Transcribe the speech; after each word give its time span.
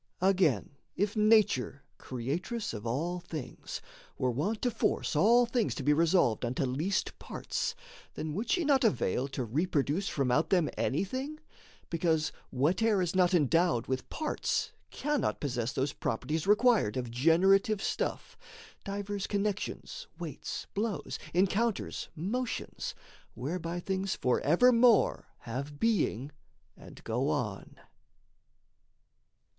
Again, 0.21 0.71
if 0.95 1.15
Nature, 1.15 1.83
creatress 1.99 2.73
of 2.73 2.87
all 2.87 3.19
things, 3.19 3.81
Were 4.17 4.31
wont 4.31 4.59
to 4.63 4.71
force 4.71 5.15
all 5.15 5.45
things 5.45 5.75
to 5.75 5.83
be 5.83 5.93
resolved 5.93 6.43
Unto 6.43 6.65
least 6.65 7.19
parts, 7.19 7.75
then 8.15 8.33
would 8.33 8.49
she 8.49 8.65
not 8.65 8.83
avail 8.83 9.27
To 9.27 9.43
reproduce 9.43 10.07
from 10.07 10.31
out 10.31 10.49
them 10.49 10.71
anything; 10.75 11.39
Because 11.91 12.31
whate'er 12.49 12.99
is 12.99 13.13
not 13.15 13.35
endowed 13.35 13.85
with 13.85 14.09
parts 14.09 14.71
Cannot 14.89 15.39
possess 15.39 15.71
those 15.71 15.93
properties 15.93 16.47
required 16.47 16.97
Of 16.97 17.11
generative 17.11 17.79
stuff 17.79 18.35
divers 18.83 19.27
connections, 19.27 20.07
Weights, 20.17 20.65
blows, 20.73 21.19
encounters, 21.31 22.09
motions, 22.15 22.95
whereby 23.35 23.79
things 23.79 24.15
Forevermore 24.15 25.27
have 25.41 25.79
being 25.79 26.31
and 26.75 27.03
go 27.03 27.29
on. 27.29 27.75